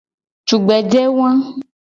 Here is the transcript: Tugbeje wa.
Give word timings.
Tugbeje 0.47 1.01
wa. 1.17 1.29